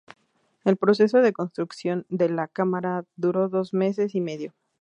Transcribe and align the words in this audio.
El 0.65 0.77
proceso 0.77 1.19
de 1.21 1.31
construcción 1.31 2.07
de 2.09 2.27
la 2.27 2.47
cámara 2.47 3.05
duró 3.17 3.49
dos 3.49 3.71
meses 3.71 4.15
y 4.15 4.19
medio. 4.19 4.55